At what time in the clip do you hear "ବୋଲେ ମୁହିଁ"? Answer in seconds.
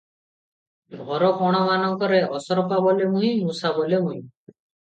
2.89-3.33, 3.79-4.21